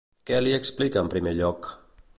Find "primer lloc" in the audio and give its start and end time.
1.15-1.73